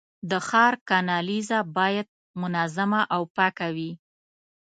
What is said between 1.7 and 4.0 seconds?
باید منظمه او پاکه وي.